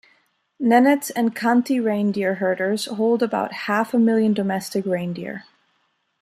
Nenets 0.59 1.11
and 1.15 1.35
Khanty 1.35 1.79
reindeer 1.79 2.37
herders 2.39 2.85
hold 2.85 3.21
about 3.21 3.53
half 3.69 3.93
a 3.93 3.99
million 3.99 4.33
domestic 4.33 4.83
reindeer. 4.83 5.43